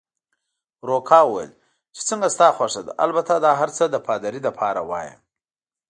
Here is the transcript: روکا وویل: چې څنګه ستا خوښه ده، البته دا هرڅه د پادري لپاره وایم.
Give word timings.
روکا 0.87 1.19
وویل: 1.25 1.51
چې 1.95 2.01
څنګه 2.09 2.27
ستا 2.35 2.47
خوښه 2.57 2.81
ده، 2.85 2.91
البته 3.05 3.33
دا 3.45 3.51
هرڅه 3.61 3.83
د 3.89 3.95
پادري 4.07 4.39
لپاره 4.47 4.81
وایم. 4.89 5.19